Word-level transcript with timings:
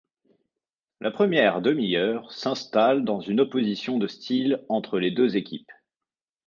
La 0.99 1.11
première 1.11 1.61
demi-heure 1.61 2.31
s'installe 2.31 3.05
dans 3.05 3.21
une 3.21 3.39
opposition 3.41 3.99
de 3.99 4.07
style 4.07 4.65
entre 4.67 4.97
les 4.97 5.11
deux 5.11 5.37
équipes. 5.37 5.71